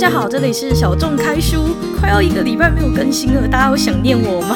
[0.00, 4.54] 大家好，这里是小众开书，快要一个礼拜没有更新了，大家有想念我吗？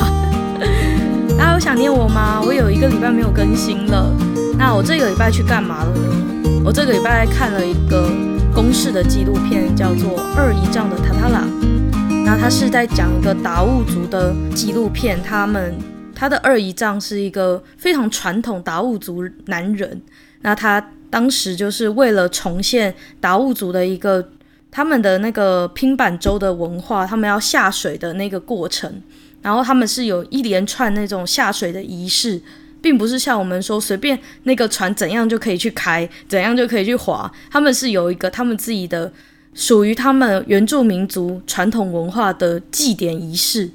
[1.36, 2.40] 大家有想念我吗？
[2.46, 4.08] 我有一个礼拜没有更新了，
[4.56, 6.62] 那我这个礼拜去干嘛了呢？
[6.64, 8.08] 我这个礼拜看了一个
[8.54, 11.40] 公式的纪录片，叫做《二姨丈的塔塔拉》，
[12.24, 15.74] 那他是在讲一个达悟族的纪录片，他们
[16.14, 20.02] 他的二姨丈是一个非常传统达悟族男人，
[20.42, 24.28] 那他当时就是为了重现达悟族的一个。
[24.72, 29.02] 他们的那个拼板舟的文化，他们要下水的那个过程，
[29.42, 32.40] 然后他们是有一连串那种下水的仪式，
[32.80, 39.12] 并不是像我们说随便那个船怎样就可以去开，怎样就可以去划，他们是有一个他们自己的
[39.52, 43.70] 属于他们原住民族传统文化的祭典仪式。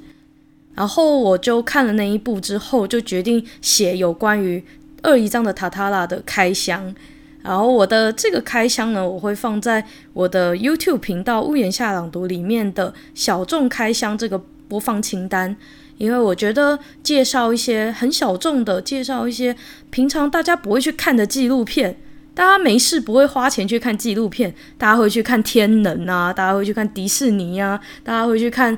[0.74, 4.64] 然后我就看了那一部之后，就决定写有关于
[5.02, 6.94] 二姨丈的塔塔拉的开箱。
[7.48, 14.38] 然后我的这个开箱呢，我会放在我的 YouTube 频道“屋檐下朗读”里面的小众开箱这个
[14.68, 15.56] 播放清单，
[15.96, 19.56] 因为我觉得介绍一些很小众的，介绍一些
[19.88, 21.96] 平常大家不会去看的纪录片，
[22.34, 28.76] 大家没事不会花钱去看纪录片，大家会去看天能啊，大家会去看迪士尼啊，大家会去看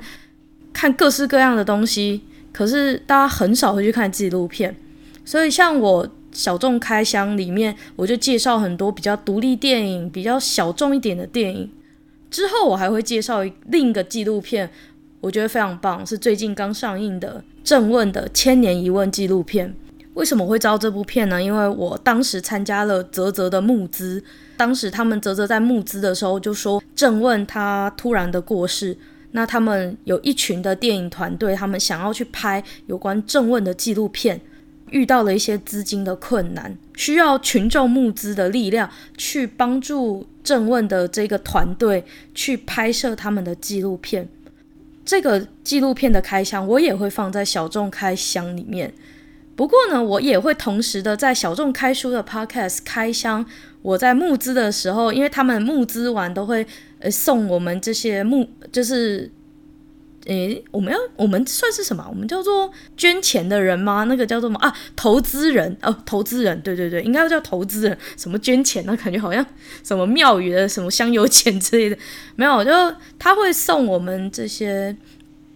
[0.72, 2.20] 看各式各样的东西，
[2.52, 4.76] 可是大家很少会去看纪录片，
[5.24, 6.08] 所以像我。
[6.32, 11.70] 小众开箱里面，我就介绍很多比较独立电影、比较小众一点的电影。
[12.30, 14.70] 之后我还会介绍另一个纪录片，
[15.20, 19.74] 我觉得非常棒，是最近刚上映的郑问的《千年疑问》纪录片。
[20.14, 21.42] 为什么会知道这部片呢？
[21.42, 24.22] 因为我当时参加了泽泽的募资，
[24.56, 28.96] 当时他们泽泽在募资的时候就说郑问他突然的过世，
[29.30, 34.40] 那他们有一群的电影团队，他们想要去拍有关郑问的纪录片。
[34.90, 44.28] 遇到了一些资金的困难，需要群众募资的力量去帮助正问的这个团队去拍摄他们的纪录片。
[45.04, 48.92] 这个纪录片的开箱我也会放在小众开箱里面。
[49.56, 53.44] 不过呢，我也会同时的在小众开书的 Podcast 开箱。
[53.82, 56.66] 我在募资的时候，因为他们募资完都会
[56.98, 59.30] 呃送我们这些募就是。
[60.30, 62.06] 诶，我们要我们算是什么？
[62.08, 64.04] 我们叫做捐钱的人吗？
[64.04, 64.72] 那个叫做什么啊？
[64.94, 67.98] 投资人哦，投资人，对对对，应该叫投资人。
[68.16, 68.96] 什么捐钱呢？
[68.96, 69.44] 感觉好像
[69.82, 71.98] 什么庙宇的什么香油钱之类的。
[72.36, 72.70] 没有，就
[73.18, 74.96] 他会送我们这些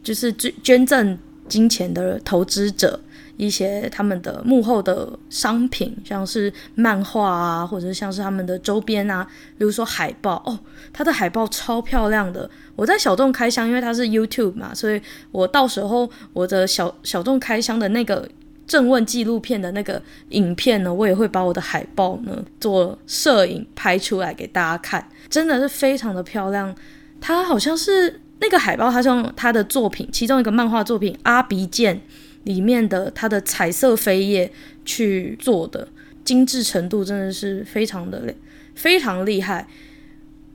[0.03, 1.17] 就是捐捐赠
[1.49, 2.99] 金钱的投资者。
[3.37, 9.27] 一些他们的幕后的商品，像是漫画啊，或者像是他们的周边啊，
[9.59, 10.59] 比如说海报哦，
[10.93, 12.49] 它的海报超漂亮的。
[12.77, 15.01] 我在小众开箱，因为它是 YouTube 嘛，所以
[15.31, 18.29] 我到时候我的小小众开箱的那个
[18.67, 26.75] 正问纪录片的那个影片呢，我也会把我的海报呢做摄影拍出来给大家看，真的是非常的漂亮。
[27.21, 31.97] 它好像是那个海报，它是用它的作品，其中一个漫画作品《阿鼻剑》。
[32.45, 34.51] 里面的它的彩色飞页
[34.85, 35.89] 去做的
[36.25, 38.35] 精致程度真的是非常的
[38.75, 39.67] 非常厉害，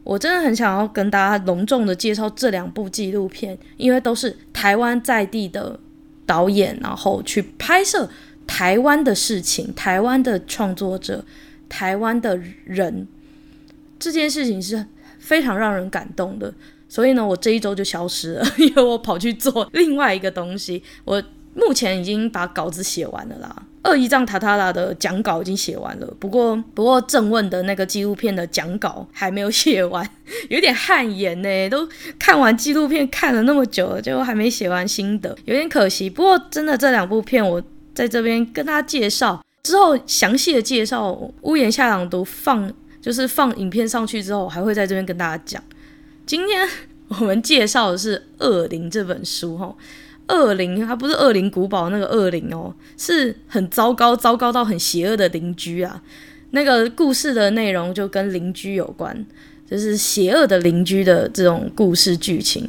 [0.04, 5.80] 我真的很想要跟大家隆重的介绍这两部纪录片，因为都是台湾在地的
[6.26, 8.10] 导演，然后去拍摄
[8.48, 11.24] 台湾的事情、台湾的创作者、
[11.68, 13.08] 台湾的人，
[14.00, 14.86] 这件事情是
[15.20, 16.54] 非常让人感动的。
[16.88, 21.24] 所以呢，我这一周就消失了， 因为我跑去做另外一个东西，我。
[21.60, 30.08] 目前已经把稿子写完了啦，二姨丈塔塔拉的讲稿已经写完了，不过不过正问的那个纪录片的讲稿还没有写完，
[30.50, 31.70] 有点汗颜呢。
[31.70, 31.88] 都
[32.18, 36.10] 看完纪录片看了那么久了，就还没写完心得，有点可惜。
[36.10, 37.62] 不过真的这两部片我
[37.94, 42.72] 在这边跟大家介绍之后，详细的介绍屋檐下朗读放
[43.02, 45.64] 就是放影片上去之后，还会在这边跟大家讲。
[46.26, 46.68] 今天
[47.08, 49.76] 我们介绍的是《恶灵》这本书哈。
[50.30, 56.02] 恶灵，它不是恶灵古堡那个恶灵哦，是很糟糕、糟糕到很邪恶的邻居啊。
[56.52, 59.26] 那个故事的内容就跟邻居有关，
[59.70, 62.68] 就是邪恶的邻居的这种故事剧情。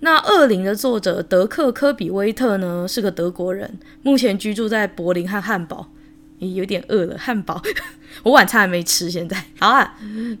[0.00, 5.88] 那恶灵的作者德克·科比威特呢，是个德国人，目前居住在柏林和汉堡。
[6.38, 7.62] 有点饿了，汉堡，
[8.22, 9.10] 我晚餐还没吃。
[9.10, 9.96] 现在好啊，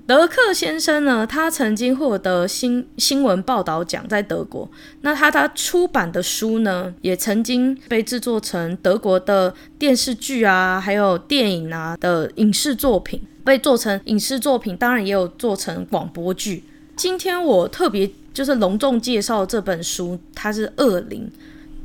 [0.06, 4.70] 德克先生呢，他曾经获得新新闻报道奖，在德国。
[5.00, 16.64] 那他他出版的书呢，也曾经被制作成德国的电视剧啊，还有电影啊的影视作品，被做成影视作品，当然也有做成广播剧。
[16.94, 21.30] 今天我特别就是隆重介绍这本书，它是《恶灵》，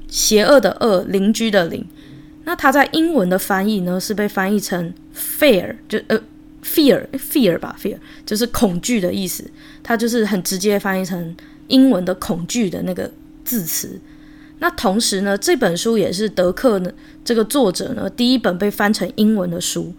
[0.08, 1.86] 邪恶的恶，邻居的邻。
[2.48, 6.18] 那它在英文的翻译呢，是被翻译成 “fear” 就呃
[6.64, 9.44] fear，fear 吧，fear 就是恐惧的意思，
[9.84, 11.36] 它就是很直接翻译成
[11.68, 13.12] 英文的恐惧的那个
[13.44, 14.00] 字词。
[14.60, 16.90] 那同时呢，这本书也是德克呢
[17.26, 19.94] 这个作者呢第一本被翻成英文的书。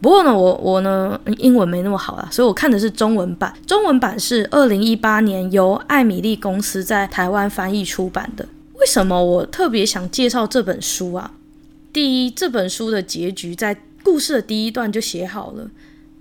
[0.00, 3.54] 不过呢，我我呢英文没那么好啦，所以我看的是中文版。
[3.64, 8.44] 中文版是二零一八年由艾米丽公司在台湾翻译出版的。
[8.74, 11.30] 为什么我特别想介绍这本书啊？
[11.92, 15.70] 第一，这本书的结局在故事的第一段就写好了，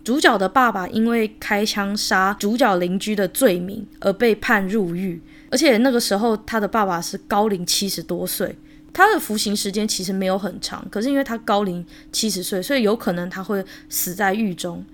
[0.03, 5.21] 主角的爸爸因为开枪杀主角邻居的罪名而被判入狱。
[5.49, 8.57] 而且那个时候，他的爸爸是高龄七十多岁，
[8.93, 14.85] 他的服刑时间其实没有很长，可是因为他高龄七十岁，所以有可能他会死在狱中。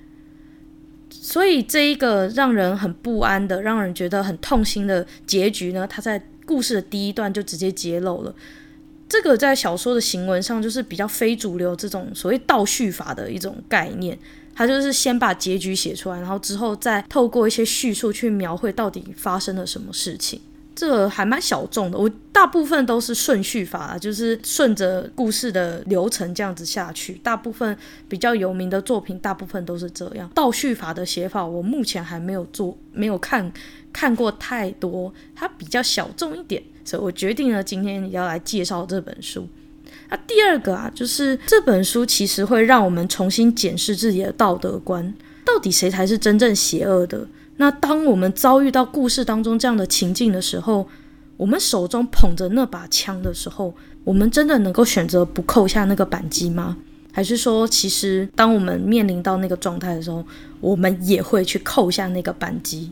[1.09, 8.33] 所以这一个让人很不安的、让人觉得很痛心的结局呢，他在故事的第一段就直接揭露了。
[9.09, 14.17] 这个在小说的行文上就是比较非主流这种所谓倒叙法的一种概念。
[14.53, 20.41] 它就是先把结局写出来，然后之后再透过一些叙述去描绘到底发生了什么事情。
[20.77, 27.13] 这还蛮小众的，我大部分都是顺序法，就是顺着故事的流程这样子下去。
[27.23, 27.75] 大部分
[28.07, 30.29] 比较有名的作品，大部分都是这样。
[30.35, 33.51] 倒叙法的写法，我目前还没有做，没有看
[33.91, 39.49] 看过太多，它比较小众一点，所以我决定了今天要来介绍这本书。
[40.09, 45.11] 那第二个啊，就是这本书其实会让我们重新检视自己的道德观，
[45.43, 47.27] 到底谁才是真正邪恶的？
[47.57, 50.87] 那当我们遭遇到故事当中这样的情境的时候，
[51.35, 53.73] 我们手中捧着那把枪的时候，
[54.03, 56.77] 我们真的能够选择不扣下那个扳机吗？
[57.11, 60.23] 还是说，其实当我们面临到那个状态的时候，
[60.61, 62.91] 我们也会去扣下那个扳机？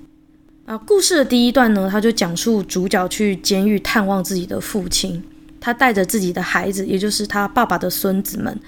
[0.65, 5.23] 啊，故事的第一段呢，他就讲述主角去监狱探望自己的父亲。
[5.61, 8.59] 他带着自己的孩子，也就是他爸爸的孙子们。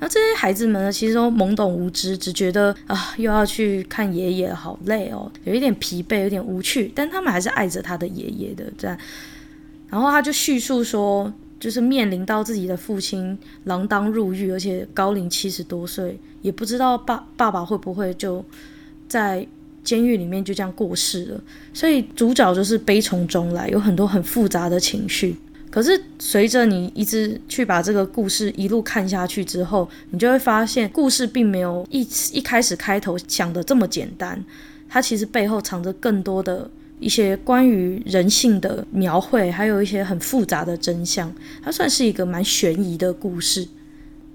[0.00, 6.92] 那这些孩子们呢，其实都懵懂无知，只觉得啊，又要去看爷爷，好累哦，有一点疲惫，有点无趣。
[6.94, 8.96] 但他们还是爱着他的爷爷的，这样。
[9.88, 13.36] 然后他就叙述说，就是面临到自己的父亲
[13.66, 18.44] 锒铛入狱，而且高龄七十多岁，也不知道爸爸爸会不会就
[19.08, 19.44] 在
[19.82, 21.40] 监狱里面就这样过世了。
[21.72, 25.34] 所以主角就是悲从中来，有很多很复杂的情绪。
[25.78, 32.00] 可是随着你一直去把这个故事一路看下去之后，你就会发现故事并没有一
[32.32, 34.44] 一开始开头想的这么简单，
[34.88, 41.32] 它其实背后藏着更多的一些关于人性的描绘，还有一些很复杂的真相。
[41.62, 43.68] 它算是一个蛮悬疑的故事。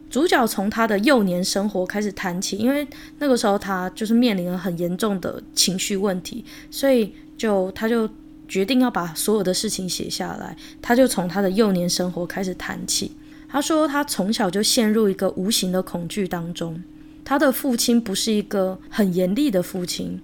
[0.10, 2.88] 主角从他的幼年生活开始谈起，因为
[3.20, 8.10] 那个时候他就是面临了很严重的情绪问题，所以就他就。
[8.54, 13.12] 决定要把所有的事情写下来，他就从他的幼年生活开始谈起。
[13.50, 16.84] 他说，他从小就陷入一个无形的恐惧当中。
[17.26, 20.22] 他的父亲不是一个很严厉的父亲，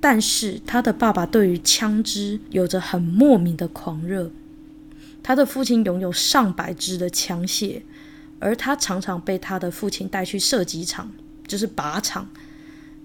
[0.00, 4.32] 但是他的爸爸对于枪支有着很莫名的狂热。
[5.22, 7.82] 他的父亲拥有上百支的枪械，
[8.40, 11.12] 而他常常被他的父亲带去射击场，
[11.46, 12.28] 就是靶场，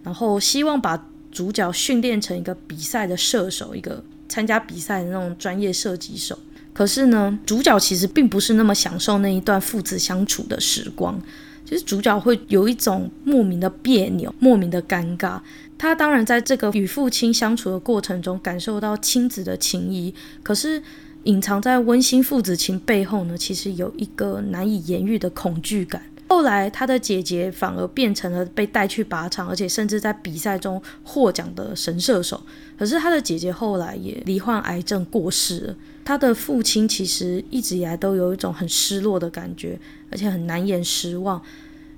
[0.01, 4.03] 然后希望把主角训练成一个比赛的射手，一个。
[4.33, 6.35] 参加比赛的那种专业射击手，
[6.73, 11.21] 可是呢，主角其实并不是那么享受那一段父子相处的时光。
[11.63, 15.39] 其实主角会有一种莫名的别扭、莫名的尴尬。
[15.77, 20.81] 他当然在这个与父亲相处的过程中，感受到亲子的情谊，可是
[21.25, 26.01] 隐藏在温馨父子情背后呢，其实有一个难以言喻的恐惧感。
[26.27, 32.41] 后来，他的姐姐反而变成了被带去靶场，而且甚至在比赛中获奖的神射手。
[32.75, 35.75] 可是，他的姐姐后来也罹患癌症过世了。
[36.03, 41.39] 他的父亲其实一直以来都有一种很失落的感觉，而且很难言失望。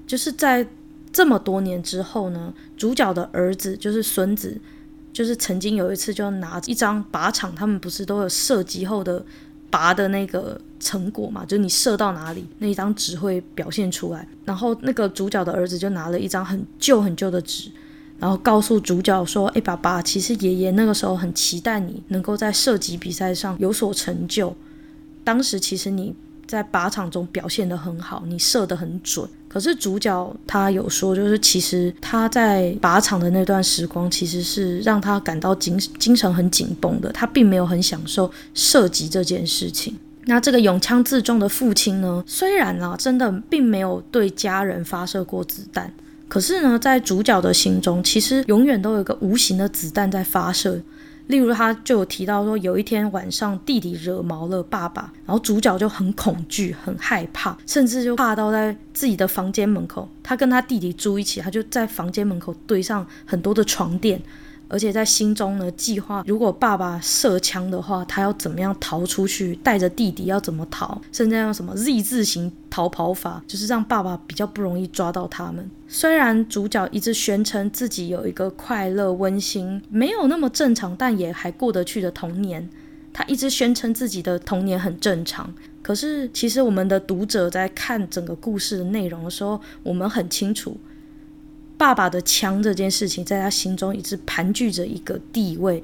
[0.06, 0.68] 就是在
[1.14, 4.60] 这么多年之后呢，主角的儿子就是孙子，
[5.14, 9.26] 就是曾经有一次就拿一张靶场，他们不是都有射击后的。
[9.76, 14.26] 拔的那个成果嘛，就是你射到哪里，那一张纸会表现出来。
[14.46, 17.70] 然后那个主角的儿子就拿了一张很旧很旧的纸，
[18.18, 24.56] 然后告诉主角说：“哎，爸爸，其实爷爷那个时候很期待你能够在射击比赛上有所成就。
[25.26, 26.16] 当时其实你
[26.48, 37.10] 在靶场中表现得很好，你射得很准。”可是主角他有说，就是其实他在靶场的那段时光，其实是让他感到精精神很紧绷的。
[37.14, 39.96] 他并没有很享受射击这件事情。
[40.26, 45.94] 那这个永枪自重的父亲呢，虽然啊，真的并没有对家人发射过子弹，
[46.28, 50.82] 可是呢，在主角的心中，其实永远都有一个无形的子弹在发射。
[51.28, 60.08] 例如，他就有提到说，有一天晚上弟弟惹毛了爸爸，然后主角就很恐惧、很害怕，甚至就怕到在自己的房间门口。
[60.22, 64.22] 他跟他弟弟住一起，他就在房间门口堆上很多的床垫。
[64.68, 69.56] 而且在心中呢，计划如果爸爸射枪的话，他要怎么样逃出去？
[69.58, 71.00] 带着弟弟要怎么逃？
[71.12, 75.70] 甚至用什么 Z 字形逃跑法，就是让爸爸比较不容易抓到他们。
[75.88, 82.68] 虽然主角一直宣称自己有一个快乐、温馨、没有那么正常，但也还过得去的童年，
[83.14, 85.54] 他一直宣称自己的童年很正常。
[85.82, 90.76] 可是，其实我们的读者在看整个故事的内容的时候，我们很清楚。
[91.78, 95.84] 爸爸的枪这件事情，在他心中一直盘踞着一个地位。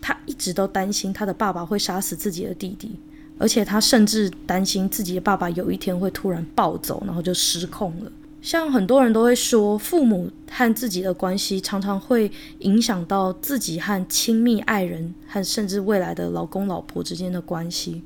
[0.00, 2.92] 他一直都担心他的爸爸会杀死自己的弟弟，
[3.36, 8.12] 而且他甚至担心自己的爸爸有一天会突然暴走，然后就失控了。
[8.40, 18.00] 像很多人都会说，父母和自己的关系常常会影响到自己和亲密爱人和甚至未来的老公老婆之间的关系。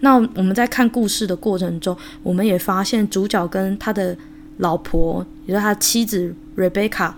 [0.00, 4.18] 那我们在看故事的过程中，我们也发现主角跟他的。
[4.62, 7.12] 老婆，也就是他妻子 Rebecca，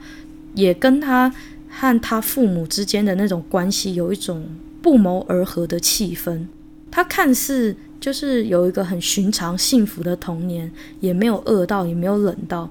[0.54, 1.32] 也跟他
[1.68, 4.46] 和他父母之间的那种关系有一种
[4.80, 6.46] 不谋而合的气氛。
[6.90, 10.70] 他看似就是有一个很寻常幸福的童年，
[11.00, 12.70] 也没有饿到，也没有冷到。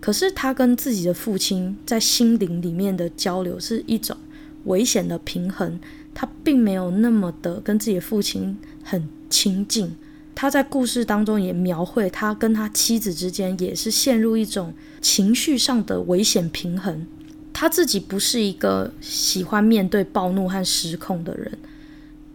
[0.00, 4.16] 可是他跟自己的父亲在心灵里面的交流是一种
[4.64, 5.78] 危险的平衡。
[6.14, 9.94] 他并没有那么的跟自己的父亲很亲近。
[10.40, 17.04] 他在故事当中也描绘他跟他妻子之间也是陷入一种情绪上的危险平衡。
[17.52, 21.58] 他自己不是一个喜欢面对暴怒和失控的人，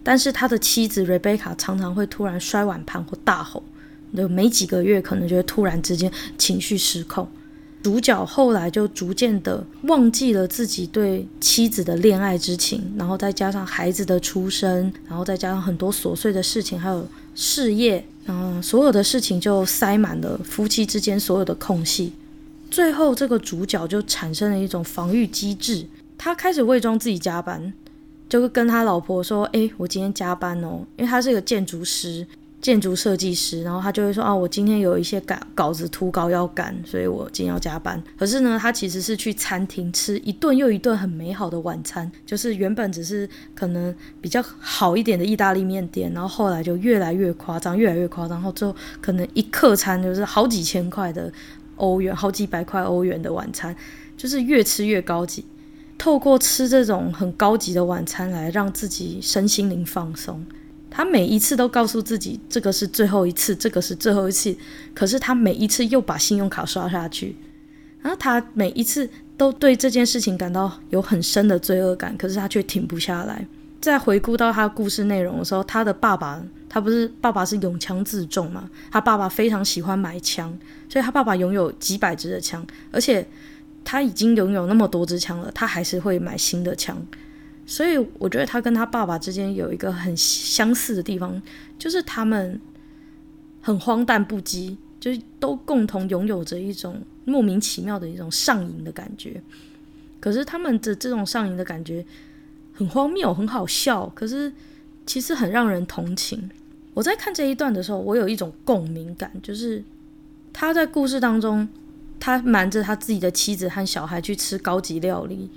[0.04, 3.64] 但是他的妻子 Rebecca 常常会突然摔碗盘或大吼，
[4.14, 7.26] 就没几个月可能就会突然之间情绪失控。
[7.84, 17.08] 主角后来就逐渐的忘记了自己对妻子的恋爱之情，然后再加上孩子的出生，然后再加上很多琐碎的事情，还有。
[17.36, 22.14] 事业，然后，所有的事情就塞满了夫妻之间所有的空隙。
[22.70, 25.86] 最后，这个主角就产生了一种防御机制，
[26.18, 27.74] 他开始伪装自己加班，
[28.30, 32.26] 就跟他老婆说：“诶，我今天加班哦，因为他是个建筑师。”
[32.64, 51.30] 建筑设计师，然后他就会说：“啊，我今天有一些稿稿子图稿要赶，所以我今天要加班。”可是呢，他其实是去餐厅吃一顿又一顿很美好的晚餐，就是原本只是可能比较好一点的意大利面店，然后后来就越来越夸张，越来越夸张，然后最后可能一客餐就是好几千块的
[51.76, 53.76] 欧元，好几百块欧元的晚餐，
[54.16, 55.44] 就是越吃越高级。
[55.98, 60.46] 透过吃这种很高级的晚餐来让自己身心灵放松。
[60.96, 64.56] 他每一次都告诉自己，这个是最后一次，这个是最后一次。
[64.94, 67.36] 可是他每一次又把信用卡刷下去，
[68.00, 73.44] 然后他每一次都对这件事情感到有很深的罪恶感，可是他却停不下来。
[73.82, 78.70] 在回顾到他故事内容的时候，他的爸爸，他不是爸爸是拥枪自重嘛？
[78.92, 80.56] 他爸爸非常喜欢买枪，
[80.88, 83.28] 所以他爸爸拥有几百支的枪，而且
[83.84, 86.96] 他已经拥有那么多支枪了，他还是会买新的枪。
[87.66, 91.42] 所以我觉得他跟他爸爸之间有一个很相似的地方，
[91.80, 92.60] 就是他们
[93.62, 99.42] 很荒诞不羁，就是都共同拥有着一种莫名其妙的一种上瘾的感觉。
[100.20, 102.06] 可是他们的这种上瘾的感觉
[102.74, 104.52] 很荒谬，很好笑，可是
[105.06, 106.50] 其实很让人同情。
[106.94, 109.82] 我在看这一段的时候，我有一种共鸣感，就是
[110.52, 111.68] 他在故事当中，
[112.20, 115.50] 他瞒着他自己的妻子和小孩去吃高级料理，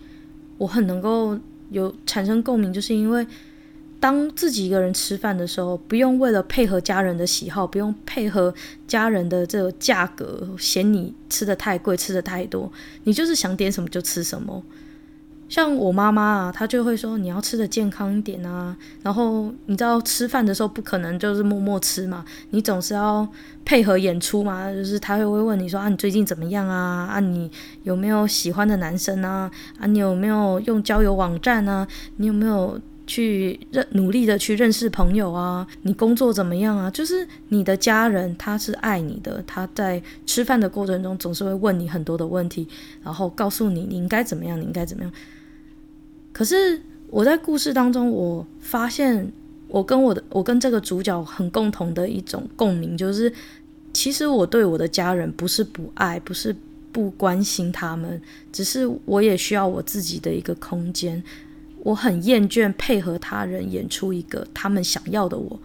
[0.58, 1.36] 我很能够。
[1.70, 3.26] 有产生共鸣，就是因为
[3.98, 8.54] 当自己一个人吃饭的时候，不用为了配合家人的喜好，不用配合
[8.86, 12.70] 家人的这个价格，嫌你吃的太贵，吃的太多，
[13.04, 14.62] 你就是想点什么就吃什么。
[15.48, 18.76] 像我妈妈啊，她就会说你要吃得健康一点啊。
[19.02, 23.26] 然后你知道吃饭的时候不可能就是默默吃嘛，你总是要
[23.64, 24.72] 配合演出嘛。
[24.72, 27.08] 就是她会会问你说啊，你最近怎么样啊？
[27.10, 27.50] 啊，你
[27.84, 29.50] 有没有喜欢的男生啊？
[29.78, 31.86] 啊，你有没有用交友网站啊？
[32.16, 35.64] 你有没有去认努力的去认识朋友啊？
[35.82, 36.90] 你工作怎么样啊？
[36.90, 42.66] 就是你的家人他是爱你的，他在吃饭的过程中总是会问你很多的问题，
[43.04, 45.12] 然后告诉你你应该怎么样，你应该怎么样。
[46.36, 46.78] 可是
[47.08, 49.32] 我在故事当中，我发现
[49.68, 53.32] 我跟我的我跟这个主角很共同的一种共鸣，就是
[53.94, 56.54] 其实我对我的家人不是不爱，不是
[56.92, 58.20] 不关心他们，
[58.52, 61.24] 只是我也需要我自己的一个空间。
[61.82, 65.58] 我很厌倦配合他人演出一个他们想要的我，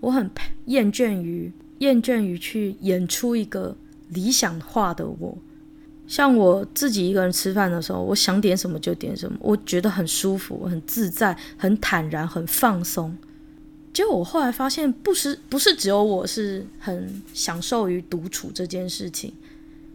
[0.00, 0.28] 我很
[0.64, 3.76] 厌倦于厌倦于去演出一个
[4.08, 5.38] 理想化的我。
[6.08, 13.16] 像我自己一个人吃饭的时候，我想点什么就点什么，我觉得很舒服、很自在、很坦然、很放松。
[13.92, 19.32] 结果我后来发现，不是不是只有我是很享受于独处这件事情。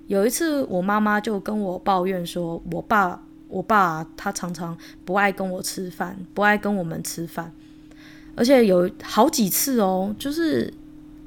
[0.08, 7.50] 有一次，我妈妈就跟我抱怨说，我爸我爸他常常不爱跟我吃饭，不爱跟我们吃饭，
[8.36, 10.74] 而且有好几次哦，就是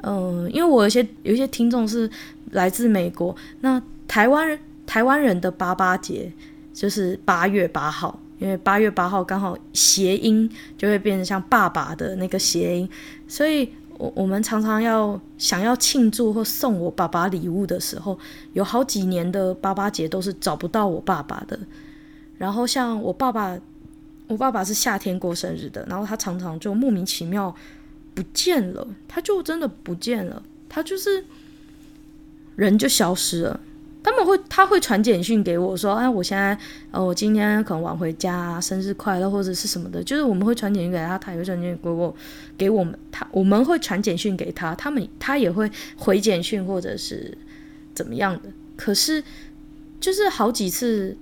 [0.02, 2.10] 嗯，因为我有些有一些听众是
[2.50, 4.58] 来自美国，那台湾人。
[4.86, 6.32] 台湾人的八八节
[6.72, 12.88] 就是八月八号，因为八月八号刚好谐音就会变成像爸爸的那个谐音，
[13.26, 18.18] 所以我我们常常要想要庆祝或送我爸爸礼物的时候，
[18.52, 21.58] 有好几年的八八节都是找不到我爸爸的。
[22.36, 23.56] 然后像我爸爸，
[24.26, 27.54] 我爸爸是夏天过生日的，然后他常常就莫名其妙
[28.12, 31.24] 不见了，他就真的不见了，他就是
[32.56, 33.60] 人就消失了。
[34.04, 36.56] 他们会，他会传简讯给我说：“哎，我现在，
[36.90, 42.14] 呃，我今天可能晚回家，生日快乐或者是什么的。”就是我们会传简讯给他，他也会传简讯给我，
[42.58, 47.36] 给我们，他我们会传简讯给他，他们他也会回简讯或者是
[47.94, 48.50] 怎么样的。
[48.76, 49.24] 可是，
[49.98, 51.16] 就是好几次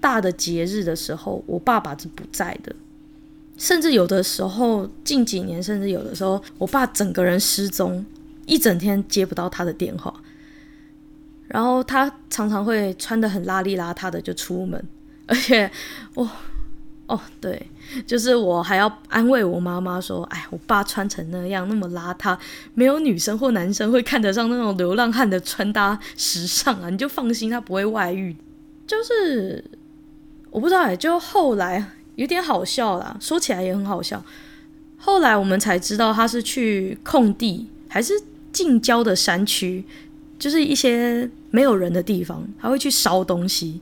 [0.00, 2.74] 大的节日的时候，我爸爸是不在的，
[3.56, 8.04] 甚至有的时候近几年，甚至有的时候，我爸整个人失踪，
[8.46, 10.12] 一整天接不到他的电话。
[11.48, 14.82] 然后他常常会穿得很邋里邋遢的就出门，
[15.26, 15.70] 而且
[16.14, 16.28] 我
[17.06, 17.70] 哦对，
[18.06, 22.36] 就是我还要安慰我妈妈说：“哎，我爸穿成那样那么邋遢，
[22.72, 28.34] 没有女生或男生会看得上那种流浪汉的穿搭时尚啊，你就放心，他不会外遇。”
[28.86, 29.62] 就是
[30.50, 31.84] 我不知道哎，就后来
[32.16, 34.22] 有点好笑啦，说起来也很好笑。
[34.96, 38.14] 后来我们才知道他是去空地还是
[38.50, 39.84] 近郊的山区。
[40.44, 43.80] 就是一些没有人的地方，他会去烧东西，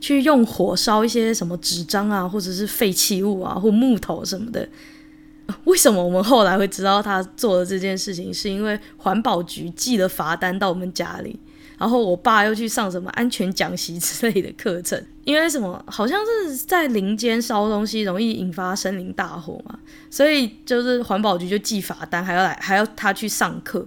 [0.00, 4.68] 去用火烧一些什么纸张啊，或者是废弃物啊，或木头什么的。
[5.64, 8.32] 为什么我们后来会知道他做的这件事情？
[8.32, 11.36] 是因为环保局寄了罚单到我们家里，
[11.76, 15.04] 然后我爸又去上什么安全讲习之类的课程。
[15.24, 15.84] 因为什么？
[15.88, 19.76] 好像是在林间烧东西容易引发森林大火嘛，
[20.08, 23.84] 所以就是环保局就寄罚单，还要来，还要他去上课。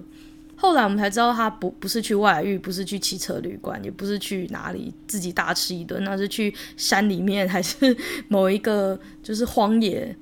[0.62, 7.96] 后来我们才知道，他不不是去外遇，不是去汽车旅馆，也不是去哪里自己大吃一顿，那是去山里面，还是
[8.28, 10.14] 某一个 就是荒野，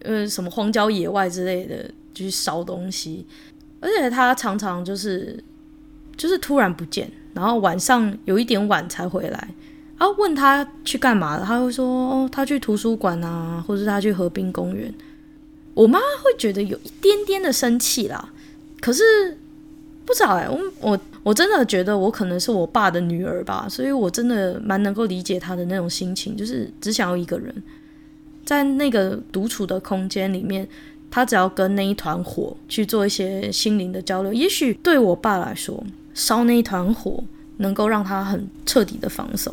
[0.00, 1.82] 呃，什么荒郊野外之类的，
[2.12, 3.26] 就去烧东西。
[3.80, 5.42] 而且他常常就是
[6.14, 9.48] 就是突然不见，然后晚上有一点晚才回来。
[9.96, 14.92] 然后问他去干嘛了，他会说，他去图书馆啊，或者是他去河滨公园。
[15.72, 18.28] 我妈会觉得有一点点的生气啦，
[18.78, 19.38] 可是。
[20.06, 27.52] 不知道哎，我我我真的觉得我可能是我爸的女儿吧，所以我真的蛮能够理解他的那种心情，就是只想要一个人，
[28.44, 30.66] 在那个独处的空间里面，
[31.10, 34.32] 他只要跟那一团火去做一些心灵的交流。
[34.32, 35.82] 也许对我爸来说，
[36.14, 37.22] 烧那一团火
[37.56, 39.52] 能够让他很彻底的放松，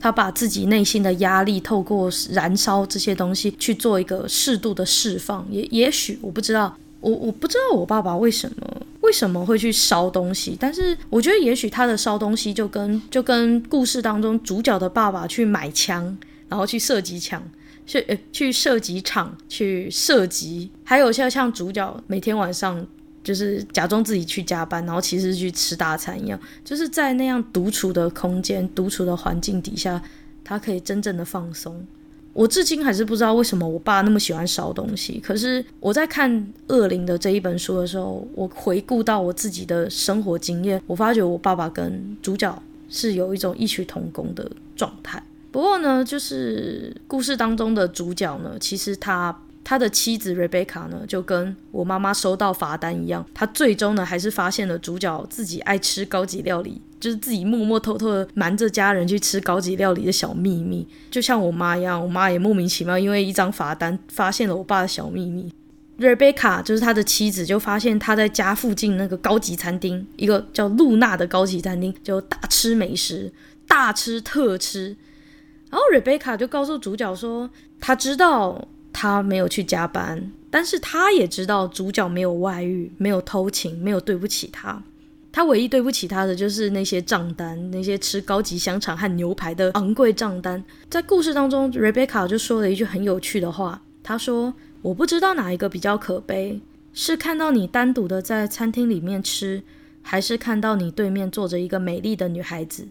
[0.00, 5.46] 他把自己内心的压力透过燃烧这些东西去做一个适度的释放。
[5.50, 8.69] 也也许我不知道，我我不知道我爸爸为什么。
[9.00, 10.56] 为什么会去烧东西？
[10.58, 16.16] 但是我觉得，也许他的烧东西就跟就跟故事当中主角的爸爸去买枪，
[16.48, 17.42] 然后去射击场，
[17.86, 22.86] 去呃去射击场去射击，还有像像主角每天晚上
[23.24, 30.00] 就是假装自己去加班，然后其实去吃大餐一样，就是在那样独处的空间、独处的环境底下，
[30.44, 31.86] 他可以真正的放松。
[32.32, 35.20] 我至今还是不知道为什么我爸那么喜欢烧东西。
[35.20, 36.30] 可是我在看
[36.68, 45.22] 《恶灵》的这一本书的时候，我回顾到我自己的生活经验，我发觉我爸爸跟主角是有一种异曲同工的状态。
[45.50, 49.36] 不过呢，就是故事当中的主角呢，其实他。
[49.62, 60.86] 他的妻子 Rebecca 呢，就跟我妈妈收到罚单一样，他最终呢还是发现了主角自己爱吃高级料理，就是自己默默偷偷的瞒着家人去吃高级料理的小秘密。
[61.10, 65.50] 就像我妈一样，我妈也莫名其妙因为一张罚单发现了我爸的小秘密。
[65.98, 73.32] Rebecca 就是他的妻子，就发现他在家附近那个高级餐厅，一个叫露娜的高级餐厅，就大吃美食，
[73.66, 74.96] 大吃特吃。
[75.70, 78.68] 然后 Rebecca 就告诉主角说，他知道。
[78.92, 84.82] 他没有去加班，但是他也知道主角没有外遇，没有偷情，没有对不起他。
[85.32, 90.62] 他唯一对不起他的就是那些账单，那些吃高级香肠和牛排的昂贵账单。
[90.88, 96.60] 在故事当中，Rebecca 就说了一句很有趣的话，他说：“我不知道哪一个比较可悲，
[96.92, 99.62] 是看到你单独的在餐厅里面吃，
[100.02, 102.88] 还是看到你对面坐着一个美丽的女孩子。”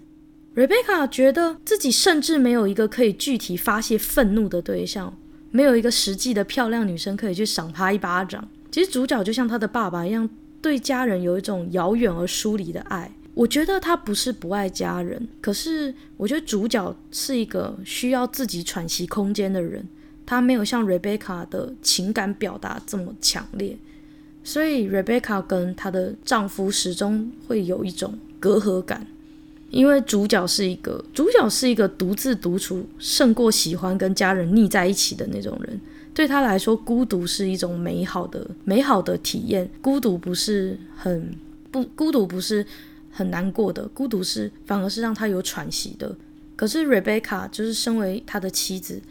[0.56, 5.16] Rebecca 觉得自己甚至没有一个可以具体发泄愤怒的对象，
[5.52, 8.48] 没有一个实际的漂亮女生可以去赏她一巴掌。
[8.72, 10.30] 其实主角就像他的爸爸一样，
[10.62, 13.12] 对家人有一种遥远而疏离的爱。
[13.36, 19.88] 我觉得他不是不爱家人，可是我觉得主角是一个需要自己喘息空间的人，
[20.26, 23.78] 他没有像 Rebecca 的情感表达这么强烈，
[24.44, 29.08] 所以 Rebecca 跟她的丈夫始终会有一种隔阂感。
[29.70, 35.80] 因为主角是一个主角是一个独自独处胜过喜欢跟家人腻在一起的那种人，
[36.20, 39.70] 对他来说，孤独是一种美好的美好的体验。
[39.82, 41.34] 孤独不是很
[41.72, 42.66] 不孤独不是
[43.10, 46.14] 很难过的，孤独是反而是让他有喘息的。
[46.58, 49.02] 可是 Rebecca 就是身为他的妻子，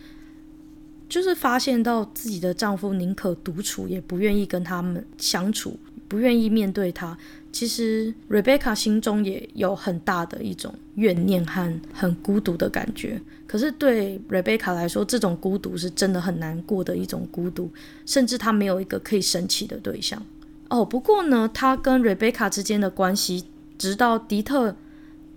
[1.09, 7.17] 就是发现到自己的丈夫宁可独处，也不愿意跟他们相处，不愿意面对他。
[7.51, 13.19] 其实，Rebecca 心中也有很大的一种怨念和很孤独的感觉。
[13.49, 17.71] 可是，对 Rebecca 来说，这种孤独是真的很难过的一种孤独，
[18.05, 20.23] 甚至她没有一个可以生气的对象。
[20.69, 23.45] 哦，不过呢，她跟 Rebecca 之间的关系，
[23.79, 24.77] 直到迪特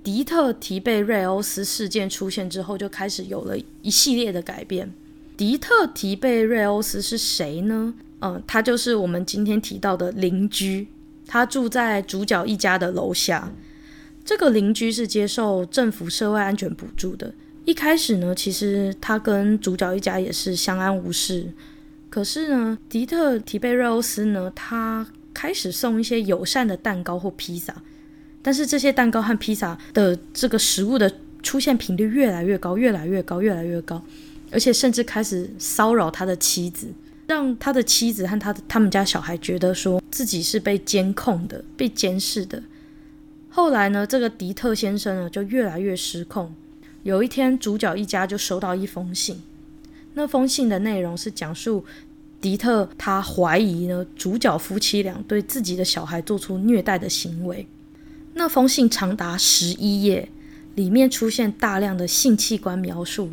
[0.04, 4.92] 迪特提贝瑞欧斯事件出现之后，就开始有了一系列的改变。
[5.38, 7.94] 迪特提贝瑞欧斯是谁呢？
[8.20, 10.88] 嗯、他就是我们今天提到的邻居。
[11.26, 13.52] 他住在主角一家的楼下。
[14.26, 17.34] 这个邻居是接受政府社会安全补助的。
[17.66, 21.52] 一开始呢，其实他跟主角一家也是相安无事。
[22.10, 27.74] 可是呢，迪特提贝瑞欧斯呢，他开始送一些友善的蛋糕或披萨。
[28.42, 31.12] 但是这些蛋糕和披萨的这个食物的
[31.44, 34.04] 出现频率越来越高，越来越高，越来越高，
[34.52, 36.88] 而且甚至开始骚扰他的妻子。
[37.28, 42.62] 让他的妻子和他的他们家小孩觉得说自己是被监控的、被监视的。
[43.50, 46.54] 后来呢，这个迪特先生呢就越来越失控。
[47.04, 49.42] 有一天，主角一家就收到一封信，
[50.14, 51.84] 那封信的内容是讲述
[52.40, 57.68] 迪特他怀疑呢主角夫妻俩对自己的小孩做出虐待的行为。
[58.34, 60.30] 那封信长达十一页，
[60.76, 63.30] 里面出现大量的性器官描述。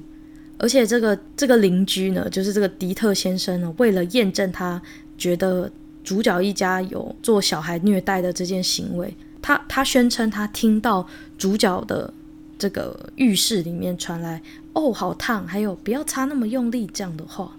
[0.58, 4.82] 而且这个这个邻居呢，就是这个迪特先生呢，为了验证他
[5.16, 5.70] 觉得
[6.02, 11.06] 主角一家有做小孩虐待的这件行为，他他宣称他听到
[11.38, 12.12] 主角的
[12.58, 14.42] 这个浴室里面传来
[14.74, 17.56] “哦，好烫”，还有“不要擦那么用力”这样的话。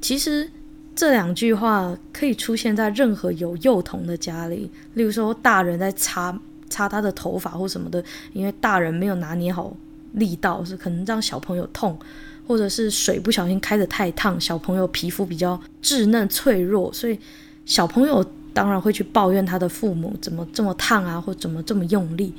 [0.00, 0.48] 其实
[0.94, 6.38] 这两句话可以出现在任何有幼童的家里，例如说大人在擦
[6.70, 8.02] 擦他的头发或什么的，
[8.32, 9.76] 因为大人没有拿捏好。
[10.12, 11.98] 力道是可能让小朋友痛，
[12.46, 17.18] 或者是水不小心开得太烫，小朋友皮肤比较稚嫩脆弱，所以
[17.64, 22.34] 小朋友当然会去抱怨他的父母怎么这么烫啊，或怎么这么用力。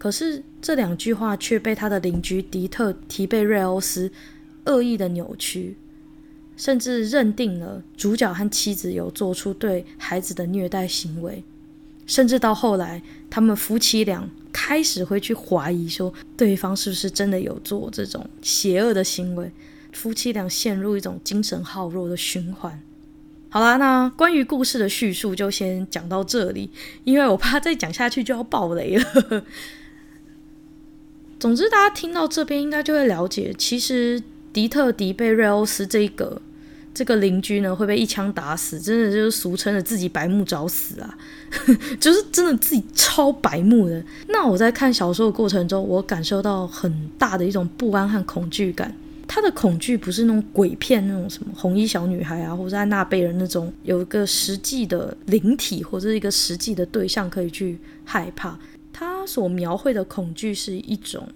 [0.00, 4.10] 可是这两句话却被他的邻居迪特提贝瑞欧斯
[4.64, 5.76] 恶意的扭曲，
[6.56, 11.44] 甚至认定了主角和妻子有做出对孩子的虐待行为，
[12.06, 14.28] 甚至到后来他们夫妻俩。
[14.52, 19.50] 开始会去怀疑说，对方是不是真的有做这种邪恶的行为，
[19.92, 22.82] 夫妻俩陷入一种精神耗弱的循环。
[23.48, 26.68] 好啦，那关于故事的叙述就先讲到这里，
[27.04, 29.44] 因为我怕再讲下去就要爆雷了。
[31.40, 34.22] 总之，大家听到这边应该就会了解，其实
[34.52, 36.40] 迪特迪贝瑞欧斯这个。
[36.92, 41.16] 这个邻居呢会被一枪打死，真的就是俗称的自己白目找死啊，
[42.00, 44.04] 就是真的自己超白目的。
[44.26, 48.92] 那我在看小说的过程中，我感受到很大的一种不安和恐惧感。
[49.28, 58.58] 他的恐惧不是那种鬼片那种什么红衣小女孩啊，或者安娜贝尔那种有一个实际的灵体或者一个实际的对象可以去害怕。
[59.00, 61.26] 他所描绘的恐惧是一种。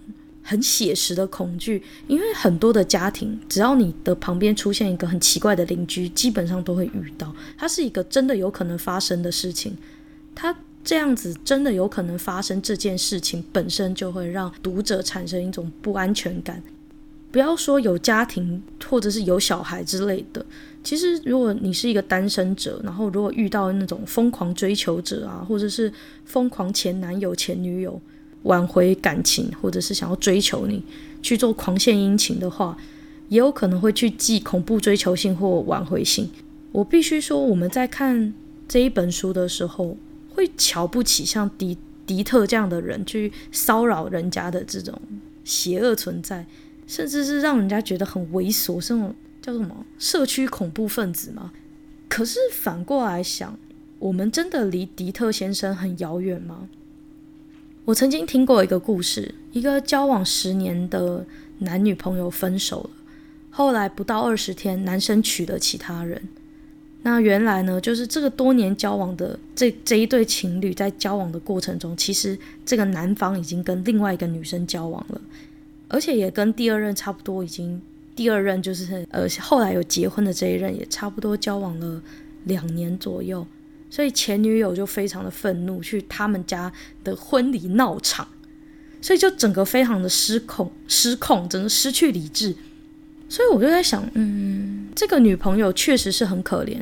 [0.46, 7.35] 很写实的恐惧，因为很多的家庭，只要你的旁边出现一个很奇怪的邻居，基本上都会遇到。
[7.57, 9.74] 它是一个真的有可能发生的事情，
[10.35, 16.62] 它这样子真的有可能发生这件事情本身就会让读者产生一种不安全感。
[17.35, 20.47] 不要说有家庭或者是有小孩之类的，
[20.85, 25.92] 其实如果你是一个单身者，然后如果遇到那种疯狂追求者啊，或者是
[26.25, 28.01] 疯狂前男友、前女友。
[28.44, 30.85] 挽回感情，或者是想要追求你
[31.23, 32.77] 去做狂献殷勤的话，
[33.31, 36.31] 也有可能会去寄恐怖追求信或挽回信。
[36.70, 38.35] 我必须说，我们在看
[38.68, 39.97] 这一本书的时候，
[40.29, 44.92] 会瞧不起像迪迪特这样的人去骚扰人家的这种
[45.42, 46.44] 邪恶存在，
[46.87, 51.53] 甚至是让人家觉得很猥琐，这种叫什么社区恐怖分子吗？
[52.09, 53.59] 可是反过来想，
[53.99, 56.68] 我们真的离迪特先生很遥远吗？
[57.87, 61.27] 我曾经听过一个故事，一个交往十年的
[61.59, 62.90] 男女朋友分手了，
[63.51, 66.23] 后来不到二十天，男生娶了其他人。
[67.03, 75.20] 那原来呢，就是这个多年交往的这这一对情侣，在交往的过程中，其实这个男方已经跟另外一个女生交往了，
[75.88, 77.81] 而且也跟第二任差不多，已经
[78.16, 82.03] 第二任就是呃后来有结婚的这一任也差不多交往了
[82.44, 83.47] 两年左右。
[83.90, 86.73] 所以前女友就非常的愤怒，去他们家
[87.05, 88.27] 的婚礼闹场，
[89.01, 92.57] 所以就整个非常的失控，失控，整个失去理智。
[93.29, 96.77] 所以我就在想，嗯，这个女朋友确实是很可怜，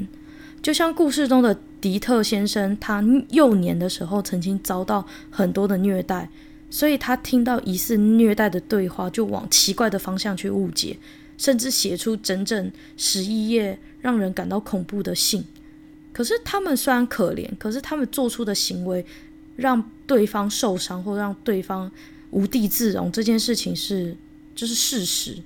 [0.62, 6.30] 就像故事中的迪特先生，他幼年的时候曾经遭到很多的虐待，
[6.72, 10.96] 所以他听到疑似虐待的对话，就往奇怪的方向去误解，
[11.36, 15.44] 甚至写出整整十一页让人感到恐怖的信。
[16.14, 19.04] 可是他们虽然可怜，可是他们做出的行为
[19.56, 21.92] 让对方受伤或让对方
[22.30, 24.16] 无地自容，这件事情是
[24.54, 25.36] 就是事实。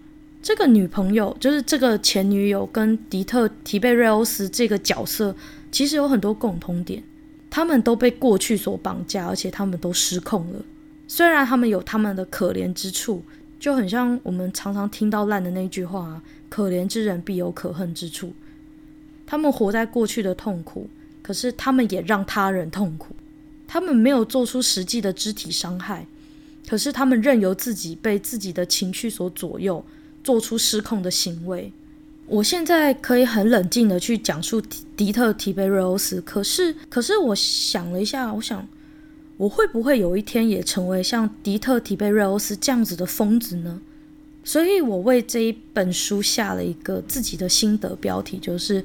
[0.40, 5.34] 这个女朋友就是这个前女友跟迪特提贝瑞欧斯这个角色
[5.72, 7.02] 其实有很多共同点，
[7.50, 10.64] 他们都被过去所绑架，而且他们都失控了。
[11.16, 13.22] 虽然他们有他们的可怜之处，
[13.58, 18.34] 就很像我们常常听到烂的那句话：“可怜之人必有可恨之处。”
[19.26, 20.90] 他们活在过去的痛苦，
[21.22, 23.16] 可是他们也让他人痛苦。
[23.66, 26.06] 他们没有做出实际的肢体伤害，
[26.68, 29.82] 可是他们任由自己被自己的情绪所左右，
[30.22, 31.72] 做出失控的行为。
[32.26, 34.60] 我现在可以很冷静的去讲述
[34.94, 38.68] 迪特提贝瑞欧斯，可是，可是我想了一下，我想
[39.36, 43.80] 我会不会有一天也成为像迪特提贝瑞欧斯这样子的疯子呢？
[44.44, 48.84] 所以我为这一本书下了一个自己的心得标题，就是。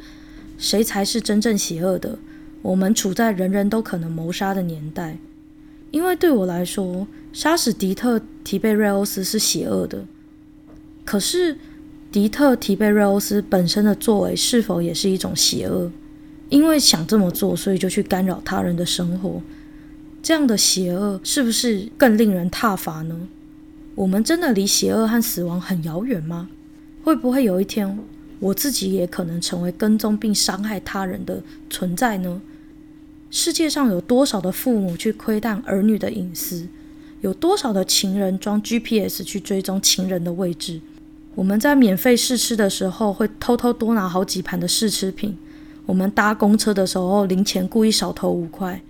[0.58, 2.20] 谁才是真正邪恶的？
[2.62, 5.18] 我们处在人人都可能谋杀的年代，
[5.90, 10.06] 因为对我来说，杀死迪特提贝瑞欧斯是邪恶的。
[11.04, 11.58] 可是，
[12.12, 15.92] 迪特提贝瑞欧斯本身的作为是否也是一种邪恶？
[16.50, 19.42] 因为想这么做，所以就去干扰他人的生活，
[20.24, 23.28] 这样的邪恶是不是更令人挞伐呢？
[23.96, 26.50] 我们真的离邪恶和死亡很遥远吗？
[27.04, 28.00] 会不会有一天？
[28.40, 32.42] 我自己也可能成为跟踪并伤害他人的存在呢？
[33.30, 36.68] 世界上有多少的父母去窥探儿女的隐私？
[37.22, 40.82] 有多少的情人装 GPS 去追踪情人的位置？
[41.36, 45.38] 我们在免费试吃的时候会偷偷多拿好几盘的试吃品。
[45.86, 48.82] 我们搭公车的时候零钱故意少投五块，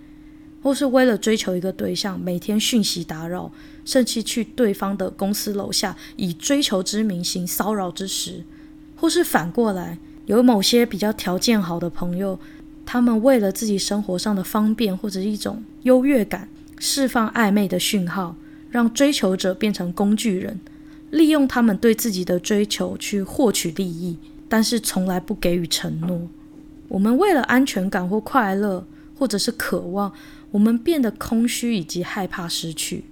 [0.62, 3.50] 或是为了追求一个对象，每天讯息打扰，
[3.84, 8.44] 甚至去对方的公司楼下以追求之名行骚扰之实。
[8.96, 12.38] 或是反过来，有某些比较条件好的朋友，
[12.86, 16.48] 他们为了自己生活上的方便或者一种优越感，
[16.78, 18.36] 释放暧昧的讯号，
[18.70, 20.60] 让追求者变成工具人，
[21.10, 24.16] 利用他们对自己的追求去获取利益，
[24.48, 26.28] 但是从来不给予承诺。
[26.86, 28.86] 我们为了安全感或快乐，
[29.18, 30.12] 或者是渴望，
[30.52, 33.04] 我们变得空虚以及害怕失去。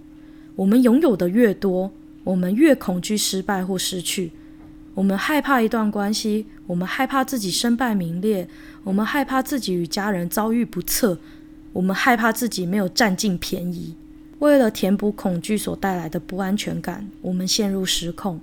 [0.57, 1.91] 我们拥有的越多，
[2.23, 4.31] 我们越恐惧失败或失去。
[4.95, 8.49] 我们害怕一段关系，我们害怕自己身败名裂，
[8.85, 11.19] 我们害怕自己与家人遭遇不测，
[11.73, 13.95] 我们害怕自己没有占尽便宜。
[14.41, 18.41] 为了填补恐惧所带来的不安全感，我们陷入失控。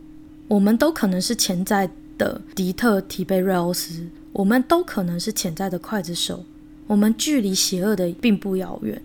[0.47, 6.45] 我们都可能是潜在的迪特提贝瑞欧斯，我们都可能是潜在的刽子手。
[6.88, 9.02] 我们距离邪恶的并不遥远。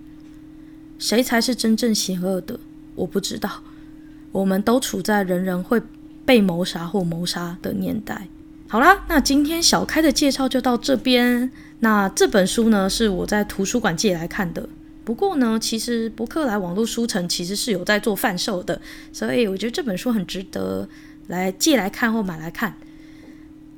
[0.99, 2.59] 谁才是真正邪恶的？
[2.95, 3.63] 我不知道。
[4.33, 5.83] 我们都处在人人会。
[6.25, 8.29] 被谋杀或谋杀的年代。
[8.69, 11.51] 好啦，那今天小开的介绍就到这边。
[11.81, 14.69] 那这本书呢，是我在图书馆借来看的。
[15.05, 18.81] 不过呢，其实博客来网络书城其实是有在做贩售的，
[19.13, 20.89] 所以我觉得这本书很值得
[21.27, 22.77] 来借来看或买来看。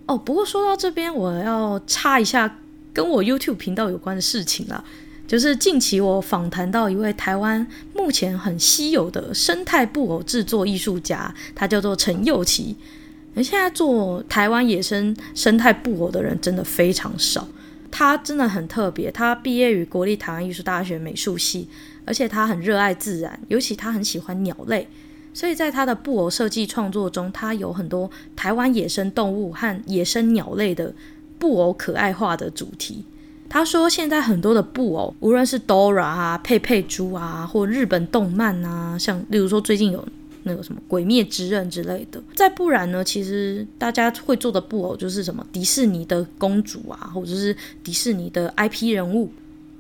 [0.05, 2.59] 哦，不过说到这边，我要插一下
[2.95, 4.83] 跟我 YouTube 频道有关的事情啦。
[5.27, 12.77] 就是近期我访谈到一位台湾目前很稀有的生态布偶制作艺术家，他叫做陈佑琪。
[13.35, 17.49] 而现在做台湾野生生态布偶的人真的非常少。
[17.91, 21.69] 他真的很特别，他毕业于国立台湾艺术大学美术系，
[22.05, 24.89] 而且他很热爱自然，尤其他很喜欢鸟类，
[25.33, 30.93] 所以在他的布偶设计创作中，他有很多台湾野生动物和野生鸟类的
[31.39, 33.05] 布偶可爱化的主题。
[33.49, 40.05] 他说：“现在很多的布偶，无论是 Dora 啊、佩佩猪啊，或日本动漫啊，像例如说最近有
[40.43, 42.21] 那个什么《鬼灭之刃》之类的。
[42.35, 49.31] 再不然呢，其实大家会做的布偶就是什么迪士尼的公主啊，或者是迪士尼的 IP 人物。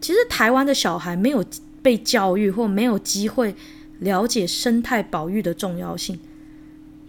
[0.00, 1.42] 其实台湾的小孩没有
[1.82, 3.54] 被教育或没有机会
[4.00, 6.16] 了解生态保育的重要性，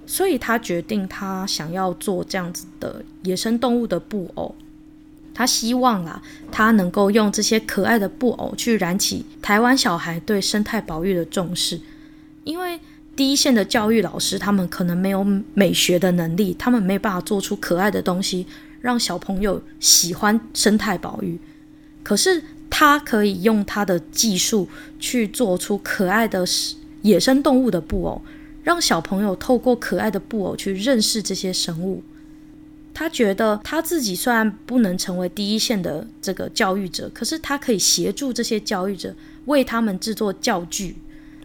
[0.05, 4.55] 所以他决定他想要做这样子的野生动物的布偶。
[5.33, 11.81] 他希望啊，他能够用这些可爱的布偶去燃起台湾小孩对生态保育的重视，
[12.45, 12.79] 因为
[13.17, 18.47] 第一线的教育老师他们可能没有美学的能力，他们没办法做出可爱的东西
[18.79, 21.37] 让小朋友喜欢生态保育，
[22.01, 26.45] 可是他可以用他的技术去做出可爱的
[27.01, 28.21] 野生动物的布偶，
[28.65, 32.01] 让小朋友透过可爱的布偶去认识这些生物。
[32.95, 39.13] 他觉得他自己虽然不能成为第一线的这个教育者，可是他可以协助这些教育者
[39.45, 40.95] 为他们制作教具，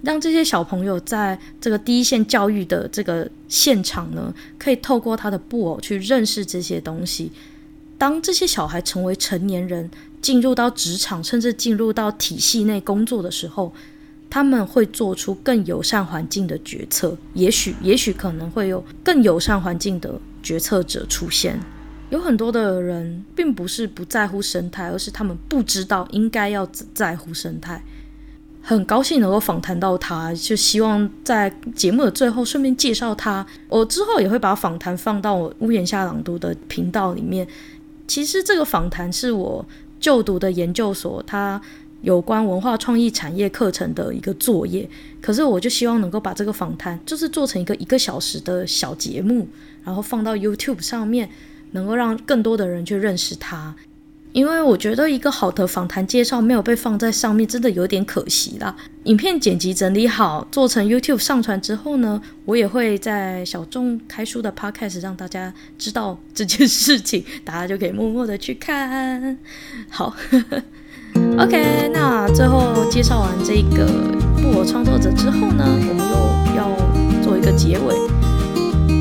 [0.02, 7.30] 让这些小朋友在这个第一线教育的这个现场呢，可以透过他的布偶去认识这些东西。
[7.98, 9.90] 当这些小孩成为成年人，
[10.22, 13.74] 进入到职场，甚至进入到体系内工作的时候，
[14.30, 17.14] 他们会做出更友善环境的决策。
[17.34, 20.18] 也许，也许可能会有更友善环境的。
[20.42, 21.60] 决策者出现，
[22.08, 27.84] 有很多的人并不是不在乎生态，而是他们不知道应该要在乎生态。
[28.62, 33.46] 很高兴能够访谈到他，就希望在节目的最后顺便介绍他。
[33.68, 37.46] 我之后也会把访谈放到我屋檐下朗读的频道里面。
[38.08, 39.62] 其实这个访谈是我
[40.00, 41.60] 就读的研究所，他
[42.02, 44.88] 有关文化创意产业课程的一个作业。
[45.20, 49.46] 可是我就希望能够把这个访谈，就是做成一个一个小时的小节目。
[49.82, 51.28] 然后放到 YouTube 上面，
[51.70, 53.74] 能够让更多的人去认识他。
[54.32, 58.76] 因为我觉得一个好的访谈介绍没有被放在上面，真的有点可惜啦。
[59.04, 69.36] 影片剪辑整理好，做成 YouTube 上传之后呢，我也会在小众开书的 Podcast 让大家知道这件事情，大家就可以默默的去看。
[69.88, 70.14] 好
[71.38, 73.87] ，OK，那最后介绍完这个
[74.40, 77.94] 布偶创作者之后呢，我们又要做一个结尾。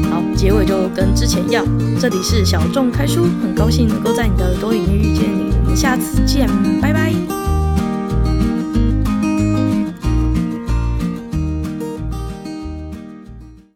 [0.10, 1.66] 好结尾就跟之前一样，
[2.00, 6.48] 这里是小众开书，很高兴能够在你的耳朵里面遇见你，我们下次见，
[6.82, 7.39] 拜拜。